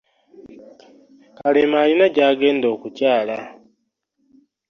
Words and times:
Kalema 1.37 1.77
alina 1.83 2.07
gyagenda 2.15 2.67
okukyala. 2.75 3.37